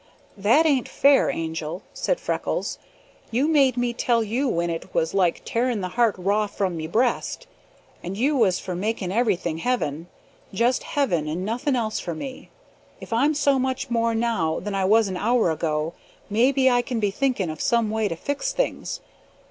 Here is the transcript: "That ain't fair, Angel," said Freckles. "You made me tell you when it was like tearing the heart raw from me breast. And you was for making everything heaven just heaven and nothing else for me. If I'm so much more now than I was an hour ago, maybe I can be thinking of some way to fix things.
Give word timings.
"That 0.35 0.65
ain't 0.65 0.89
fair, 0.89 1.29
Angel," 1.29 1.83
said 1.93 2.19
Freckles. 2.19 2.79
"You 3.29 3.47
made 3.47 3.77
me 3.77 3.93
tell 3.93 4.23
you 4.23 4.47
when 4.47 4.71
it 4.71 4.95
was 4.95 5.13
like 5.13 5.43
tearing 5.45 5.81
the 5.81 5.89
heart 5.89 6.15
raw 6.17 6.47
from 6.47 6.75
me 6.75 6.87
breast. 6.87 7.45
And 8.03 8.17
you 8.17 8.35
was 8.35 8.57
for 8.57 8.73
making 8.73 9.11
everything 9.11 9.59
heaven 9.59 10.07
just 10.55 10.81
heaven 10.81 11.27
and 11.27 11.45
nothing 11.45 11.75
else 11.75 11.99
for 11.99 12.15
me. 12.15 12.49
If 12.99 13.13
I'm 13.13 13.35
so 13.35 13.59
much 13.59 13.91
more 13.91 14.15
now 14.15 14.59
than 14.59 14.73
I 14.73 14.85
was 14.85 15.07
an 15.07 15.17
hour 15.17 15.51
ago, 15.51 15.93
maybe 16.31 16.67
I 16.67 16.81
can 16.81 16.99
be 16.99 17.11
thinking 17.11 17.51
of 17.51 17.61
some 17.61 17.91
way 17.91 18.07
to 18.07 18.15
fix 18.15 18.53
things. 18.53 19.01